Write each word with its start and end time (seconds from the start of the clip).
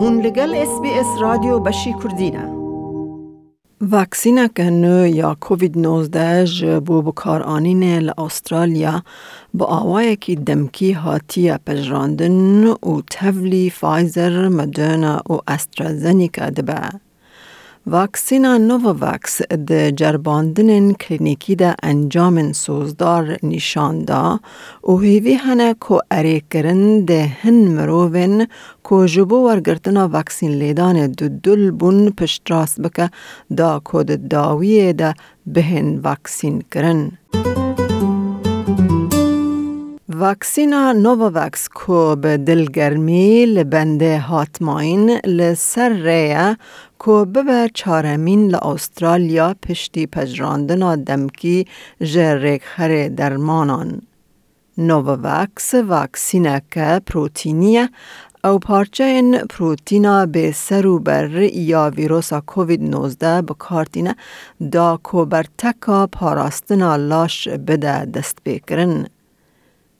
هون 0.00 0.20
لگل 0.20 0.54
اس 0.54 0.80
بی 0.82 0.90
اس 0.90 1.06
رادیو 1.20 1.58
بشی 1.58 1.94
کردینه 2.02 2.44
واکسینک 3.80 4.60
نو 4.60 5.06
یا 5.06 5.36
کووید 5.40 5.78
19 5.78 6.44
جبو 6.44 7.02
بکار 7.02 7.42
آنین 7.42 7.82
لأسترالیا 7.98 9.02
با 9.54 9.66
آوای 9.66 10.16
کی 10.16 10.36
دمکی 10.36 10.92
هاتی 10.92 11.52
پجراندن 11.66 12.66
و 12.66 13.00
تولی 13.10 13.70
فایزر 13.70 14.48
مدرنا 14.48 15.22
و 15.30 15.38
استرازنیکا 15.48 16.50
دبه. 16.50 17.07
واکسینا 17.92 18.56
نوواکس 18.58 19.34
د 19.68 19.70
جرباندن 19.98 20.70
کلینیکی 21.02 21.54
د 21.60 21.70
انجام 21.90 22.40
سوزدار 22.58 23.30
نشان 23.50 24.00
دا 24.08 24.18
و 24.88 24.96
هیوی 25.04 25.36
هنه 25.44 25.68
کو 25.86 26.00
اری 26.16 26.34
کرن 26.54 26.82
ده 27.10 27.30
هن 27.44 27.62
مروون 27.76 28.34
کو 28.90 28.98
جبو 29.14 29.38
ورگرتنا 29.44 30.04
واکسین 30.16 30.52
لیدان 30.64 31.00
دو 31.22 31.28
دل 31.44 31.64
بون 31.84 32.02
پشتراس 32.18 32.78
بکه 32.80 33.08
دا 33.62 33.70
کود 33.92 34.12
داویه 34.34 34.92
ده 35.02 35.14
بهن 35.56 35.98
واکسین 36.08 36.60
کرن. 36.70 37.02
واکسینا 40.20 40.92
نوواکس 40.92 41.68
کو 41.68 42.16
به 42.16 42.36
دلگرمی 42.36 43.46
لبنده 43.46 44.18
هاتماین 44.18 45.10
لسر 45.10 45.92
ریه 45.92 46.56
کو 46.98 47.24
به 47.24 47.70
چارمین 47.74 48.48
لأسترالیا 48.48 49.54
پشتی 49.62 50.06
پجراندنا 50.06 50.96
دمکی 50.96 51.66
جرک 52.02 52.62
خر 52.64 53.08
درمانان. 53.08 54.02
نوواکس 54.78 55.74
واکسینه 55.74 56.62
که 56.70 57.00
پروتینیه 57.06 57.88
او 58.44 58.58
پارچه 58.58 59.04
این 59.04 59.38
پروتینا 59.38 60.26
به 60.26 60.52
سرو 60.52 60.98
بر 60.98 61.30
یا 61.42 61.92
ویروسا 61.96 62.40
کووید 62.40 62.82
19 62.82 63.42
بکارتینه 63.42 64.16
دا 64.72 65.00
کو 65.02 65.24
بر 65.24 65.44
تکا 65.58 66.06
پاراستنا 66.06 66.96
لاش 66.96 67.48
بده 67.48 68.04
دست 68.04 68.38
بکرن. 68.44 69.06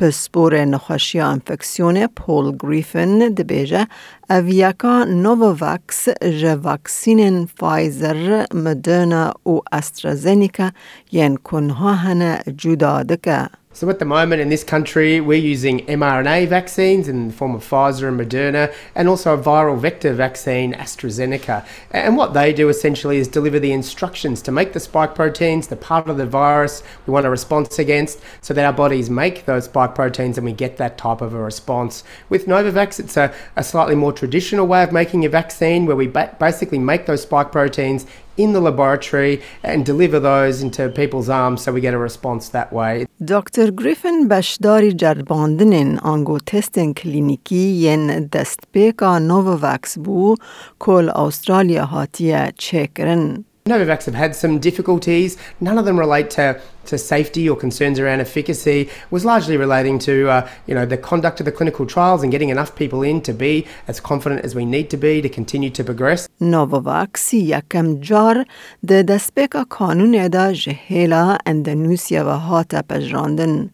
پسپور 0.00 0.64
نخوشی 0.64 1.20
انفکسیون 1.20 2.06
پول 2.06 2.56
گریفن 2.62 3.18
دبیجه 3.18 3.86
اویاکا 4.30 5.04
نوواکس 5.04 6.08
جه 6.08 6.54
واکسین 6.54 7.46
فایزر 7.46 8.46
مدرنا 8.54 9.34
و 9.46 9.60
استرازینیکا 9.72 10.70
ین 11.12 11.36
کنها 11.36 11.94
هنه 11.94 12.42
جدا 12.56 13.02
دکه. 13.02 13.59
So 13.80 13.88
at 13.88 13.98
the 13.98 14.04
moment 14.04 14.42
in 14.42 14.50
this 14.50 14.62
country, 14.62 15.22
we're 15.22 15.38
using 15.38 15.86
mRNA 15.86 16.48
vaccines 16.48 17.08
in 17.08 17.28
the 17.28 17.32
form 17.32 17.54
of 17.54 17.64
Pfizer 17.64 18.08
and 18.08 18.20
Moderna, 18.20 18.70
and 18.94 19.08
also 19.08 19.32
a 19.32 19.42
viral 19.42 19.78
vector 19.78 20.12
vaccine, 20.12 20.74
AstraZeneca. 20.74 21.66
And 21.90 22.14
what 22.14 22.34
they 22.34 22.52
do 22.52 22.68
essentially 22.68 23.16
is 23.16 23.26
deliver 23.26 23.58
the 23.58 23.72
instructions 23.72 24.42
to 24.42 24.52
make 24.52 24.74
the 24.74 24.80
spike 24.80 25.14
proteins, 25.14 25.68
the 25.68 25.76
part 25.76 26.10
of 26.10 26.18
the 26.18 26.26
virus 26.26 26.82
we 27.06 27.14
want 27.14 27.24
a 27.24 27.30
response 27.30 27.78
against, 27.78 28.20
so 28.42 28.52
that 28.52 28.66
our 28.66 28.72
bodies 28.74 29.08
make 29.08 29.46
those 29.46 29.64
spike 29.64 29.94
proteins 29.94 30.36
and 30.36 30.44
we 30.44 30.52
get 30.52 30.76
that 30.76 30.98
type 30.98 31.22
of 31.22 31.32
a 31.32 31.38
response. 31.38 32.04
With 32.28 32.44
Novavax, 32.44 33.00
it's 33.00 33.16
a, 33.16 33.32
a 33.56 33.64
slightly 33.64 33.94
more 33.94 34.12
traditional 34.12 34.66
way 34.66 34.82
of 34.82 34.92
making 34.92 35.24
a 35.24 35.30
vaccine 35.30 35.86
where 35.86 35.96
we 35.96 36.06
ba- 36.06 36.36
basically 36.38 36.78
make 36.78 37.06
those 37.06 37.22
spike 37.22 37.50
proteins 37.50 38.04
in 38.39 38.53
the 38.53 38.59
laboratory 38.59 39.41
and 39.63 39.85
deliver 39.85 40.19
those 40.19 40.61
into 40.61 40.89
people's 40.89 41.29
arms 41.29 41.63
so 41.63 41.71
we 41.71 41.81
get 41.81 41.93
a 41.93 41.97
response 41.97 42.49
that 42.49 42.73
way. 42.73 43.05
دکتر 43.27 43.71
گریفن 43.71 44.27
بشداری 44.27 44.93
جرباندن 44.93 45.97
آنگو 45.97 46.37
تستن 46.39 46.93
کلینیکی 46.93 47.55
ین 47.55 48.25
دست 48.33 48.59
پیکا 48.71 49.19
نوواکس 49.19 49.97
بو 49.97 50.35
کل 50.79 51.09
استرالیا 51.09 51.85
هاتیه 51.85 52.53
چکرن. 52.57 53.45
Novavax 53.69 54.05
have 54.05 54.13
had 54.13 54.35
some 54.35 54.59
difficulties. 54.59 55.37
None 55.59 55.79
of 55.79 55.85
them 55.85 55.97
relate 55.99 56.29
to, 56.29 56.61
to 56.85 56.99
safety 56.99 57.49
or 57.49 57.55
concerns 57.57 57.97
around 57.97 58.19
efficacy. 58.19 58.81
It 58.81 58.89
was 59.09 59.25
largely 59.25 59.57
relating 59.57 59.97
to 59.99 60.29
uh, 60.29 60.47
you 60.67 60.75
know 60.75 60.85
the 60.85 60.99
conduct 60.99 61.39
of 61.39 61.45
the 61.47 61.51
clinical 61.51 61.87
trials 61.87 62.21
and 62.21 62.31
getting 62.31 62.49
enough 62.49 62.75
people 62.75 63.01
in 63.01 63.21
to 63.21 63.33
be 63.33 63.65
as 63.87 63.99
confident 63.99 64.45
as 64.45 64.53
we 64.53 64.65
need 64.65 64.91
to 64.91 64.97
be 64.97 65.19
to 65.19 65.29
continue 65.29 65.71
to 65.71 65.83
progress. 65.83 66.27
نوواکس 66.41 67.33
یکم 67.33 67.95
جار 68.01 68.45
د 68.89 69.05
دسپیکا 69.07 69.63
کانون 69.69 70.27
دا 70.27 70.51
جهیلا 70.51 71.37
اندونوسیا 71.45 72.25
و 72.25 72.29
هاتا 72.29 72.81
پجراندن. 72.81 73.69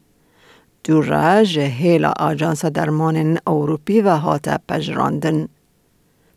دوره 0.84 1.44
جهیلا 1.44 2.13
آجانس 2.19 2.66
درمان 2.66 3.38
اوروپی 3.47 4.02
و 4.02 4.09
هاتا 4.09 4.57
پجراندن. 4.69 5.47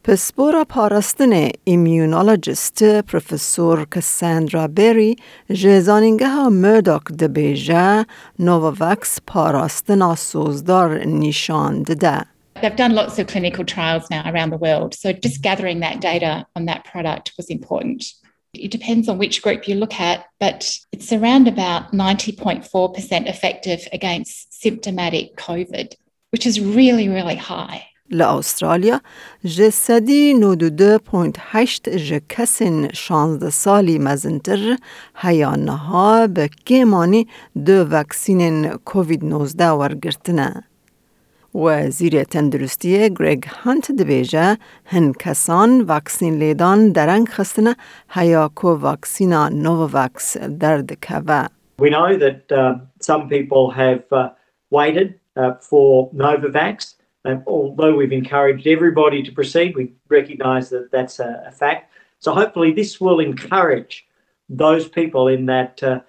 پسپورا 0.09 0.65
پارستن 0.65 1.48
ایمیونولوژیست 1.65 2.84
پروفسور 2.84 3.87
کساندرا 3.94 4.69
بری 4.69 5.16
جزانینگه 5.53 6.28
ها 6.28 6.48
مرداک 6.48 7.04
دبیجه 7.04 8.06
نوواکس 8.38 9.19
پاراستنا 9.26 10.15
سوزدار 10.15 11.04
نشان 11.04 11.82
ده. 11.82 12.25
They've 12.62 12.76
done 12.76 12.94
lots 12.94 13.19
of 13.19 13.26
clinical 13.26 13.65
trials 13.65 14.04
now 14.10 14.22
around 14.31 14.50
the 14.50 14.62
world, 14.66 14.94
so 14.94 15.12
just 15.12 15.42
gathering 15.42 15.81
that 15.81 16.00
data 16.00 16.47
on 16.56 16.66
that 16.66 16.84
product 16.84 17.32
was 17.38 17.50
important. 17.50 18.00
It 18.54 18.70
depends 18.70 19.09
on 19.09 19.19
which 19.19 19.42
group 19.42 19.66
you 19.69 19.75
look 19.75 20.00
at, 20.00 20.19
but 20.38 20.60
it's 20.92 21.12
around 21.12 21.48
about 21.48 21.92
90.4% 21.92 23.28
effective 23.34 23.81
against 23.92 24.54
symptomatic 24.62 25.37
COVID, 25.37 25.94
which 26.31 26.47
is 26.47 26.60
really, 26.60 27.09
really 27.09 27.37
high. 27.37 27.87
لأسترالیا 28.12 29.02
جسدی 29.46 30.34
92.8 30.34 31.90
جکسین 31.90 32.90
16 32.94 33.50
سالی 33.50 34.00
مزنتر 34.00 34.78
هیانها 35.16 36.28
به 36.28 36.50
کیمانی 36.66 37.28
دو 37.66 37.88
وکسین 37.92 38.70
کووید 38.86 39.25
19 39.25 39.70
ورگرتنه. 39.70 40.64
وزیر 41.56 42.24
تندرستی 42.24 43.09
گریگ 43.20 43.44
هانت 43.47 43.92
دبیجه 43.92 44.58
هن 44.86 45.14
کسان 45.14 45.81
وکسین 45.88 46.34
لیدان 46.34 46.91
درنگ 46.91 47.28
خستنه 47.30 47.76
هیا 48.09 48.50
کو 48.56 48.78
وکسینا 48.81 49.50
نوواکس 49.50 50.38
درد 50.38 50.94
کوه. 50.94 51.47
We 51.80 51.90
know 51.90 52.18
that 52.18 52.52
uh, 52.52 52.74
some 53.00 53.30
people 53.30 53.72
have 53.72 54.03
uh, 54.12 54.30
waited 54.70 55.20
uh, 55.38 55.53
for 55.70 56.12
Novavax. 56.12 56.98
Um, 57.25 57.42
although 57.47 57.94
we've 57.97 58.12
encouraged 58.12 58.66
everybody 58.66 59.22
to 59.22 59.32
proceed, 59.32 59.75
we 59.76 59.92
recognise 60.09 60.69
that 60.70 60.91
that's 60.92 61.19
a, 61.20 61.44
a, 61.47 61.50
fact. 61.50 61.91
So 62.19 62.34
hopefully, 62.34 62.72
this 62.72 63.00
will 63.00 63.19
encourage 63.19 64.06
those 64.48 64.88
people 64.88 65.28
in 65.28 65.47
that 65.47 65.82
uh, 65.82 66.00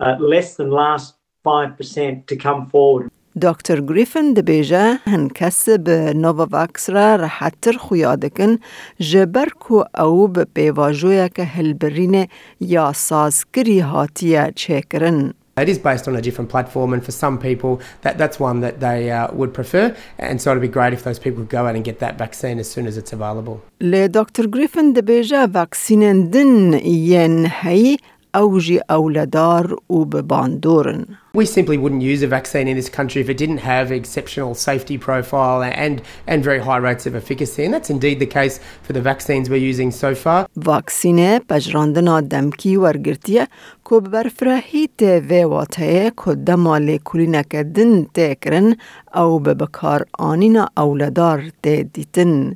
uh, 0.00 0.16
less 0.18 0.56
than 0.56 0.70
last 0.70 1.16
5% 1.44 2.26
to 2.26 2.36
come 2.36 2.66
forward. 2.66 3.10
دکتر 3.42 3.80
گریفن 3.80 4.32
دبیجه 4.32 4.98
هن 5.06 5.28
کس 5.28 5.68
به 5.68 6.12
نوواکس 6.16 6.90
را 6.90 7.16
راحتر 7.16 7.72
خویادکن 7.72 8.58
جبر 8.98 9.48
کو 9.48 9.84
او 9.98 10.28
به 10.28 10.46
پیواجویا 10.54 11.28
که 11.28 11.44
هلبرین 11.44 12.26
یا 12.60 12.92
سازکری 12.92 13.80
هاتیه 13.80 14.52
چکرن. 14.56 15.34
it 15.61 15.69
is 15.69 15.77
based 15.77 16.07
on 16.07 16.15
a 16.15 16.21
different 16.21 16.49
platform, 16.49 16.93
and 16.93 17.03
for 17.03 17.11
some 17.11 17.37
people, 17.37 17.81
that, 18.01 18.17
that's 18.17 18.39
one 18.39 18.61
that 18.61 18.79
they 18.79 19.11
uh, 19.11 19.31
would 19.33 19.53
prefer. 19.53 19.95
And 20.17 20.41
so 20.41 20.51
it'd 20.51 20.61
be 20.61 20.67
great 20.67 20.93
if 20.93 21.03
those 21.03 21.19
people 21.19 21.43
could 21.43 21.49
go 21.49 21.67
out 21.67 21.75
and 21.75 21.83
get 21.83 21.99
that 21.99 22.17
vaccine 22.17 22.59
as 22.59 22.69
soon 22.69 22.87
as 22.87 22.97
it's 22.97 23.13
available. 23.13 23.61
Le 23.79 24.07
Dr. 24.07 24.47
Griffin 24.47 24.93
debêje 24.93 25.47
vaksînên 25.47 26.31
din 26.31 26.73
yên 26.73 27.45
heyî 27.45 27.97
اوجی 28.35 28.79
اولدار 28.89 29.77
و 29.89 30.05
بباندورن. 30.05 31.05
We 31.37 31.45
simply 31.45 31.77
wouldn't 31.77 32.01
use 32.01 32.21
a 32.23 32.27
vaccine 32.27 32.67
in 32.67 32.75
this 32.75 32.89
country 32.89 33.21
if 33.21 33.29
it 33.29 33.37
didn't 33.37 33.59
have 33.59 33.91
exceptional 33.91 34.55
safety 34.55 34.97
profile 34.97 35.61
and, 35.63 36.01
and 36.27 36.43
very 36.43 36.59
high 36.59 36.81
rates 36.87 37.05
of 37.05 37.13
efficacy. 37.15 37.63
And 37.65 37.73
that's 37.73 37.91
indeed 37.91 38.19
the 38.19 38.31
case 38.39 38.59
for 38.85 38.93
the 38.93 39.01
vaccines 39.01 39.49
we're 39.49 39.67
using 39.71 39.91
so 39.91 40.15
far. 40.15 40.47
واکسینه 40.55 41.39
پجراندنا 41.39 42.21
دمکی 42.21 42.75
ورگرتیه 42.75 43.47
که 43.89 43.99
برفرهیت 43.99 45.01
و 45.29 45.43
واتهه 45.43 46.11
که 46.25 46.35
دمال 46.35 46.97
کلینک 46.97 47.55
دن 47.55 48.03
تکرن 48.03 48.75
او 49.15 49.39
ببکار 49.39 50.05
آنینا 50.19 50.67
اولدار 50.77 51.43
دیتن. 51.61 52.55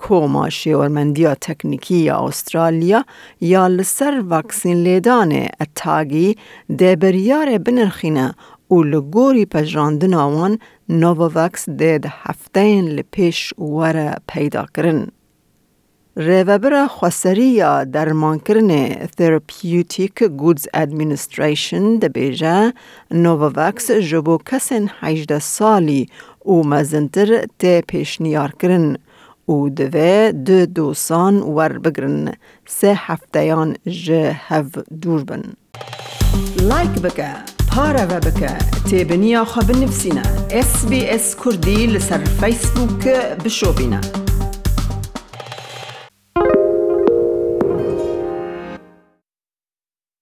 کوما 0.00 0.48
شیورمندیا 0.48 1.34
تکنیکی 1.34 1.94
یا 1.94 2.18
استرالیا 2.18 3.04
یا 3.40 3.66
لسر 3.66 4.22
واکسین 4.28 4.76
لیدان 4.76 5.32
اتاگی 5.60 6.36
ده 6.78 6.96
بریار 6.96 7.58
بنرخینه 7.58 8.34
و 8.70 8.82
لگوری 8.82 9.44
پجراندن 9.44 10.14
آوان 10.14 10.58
نوواکس 10.88 11.68
ده 11.68 11.98
ده 11.98 12.12
هفتین 12.22 12.88
لپیش 12.88 13.54
وره 13.58 14.16
پیدا 14.28 14.66
کرن. 14.74 15.06
ریوبر 16.16 16.86
خسری 16.86 17.46
یا 17.46 17.84
درمان 17.84 18.38
کرن 18.38 18.92
Therapeutic 18.92 20.16
Goods 20.40 20.64
Administration 20.76 21.98
ده 22.00 22.72
جبو 24.00 24.38
کسین 24.38 24.90
18 25.00 25.38
سالی 25.38 26.06
و 26.44 26.52
مزنتر 26.52 27.44
ته 27.58 27.80
پیشنیار 27.80 28.52
و 29.50 29.68
دوه 29.68 30.32
دو 30.46 30.66
دوسان 30.66 31.34
ور 31.56 31.78
بگرن. 31.78 32.32
سه 32.66 32.90
هفتیان 33.06 33.76
جه 33.86 34.36
هف 34.48 34.78
دور 35.02 35.24
بن. 35.24 35.42
لایک 36.68 36.90
بکه 36.90 37.30
پارە 37.72 38.04
بە 38.10 38.18
بکە 38.26 38.52
تێبنییا 38.88 39.42
خە 39.52 39.62
بنفسینە 39.68 40.24
SسBS 40.68 41.26
کوردی 41.40 41.80
لەسەر 41.94 42.22
فیسبووکە 42.40 43.18
بشۆبینە. 43.42 44.29